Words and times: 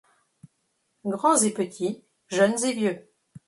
Grands 1.05 1.43
et 1.43 1.53
petits, 1.53 2.03
jeunes 2.25 2.57
et 2.65 2.73
vieux 2.73 3.07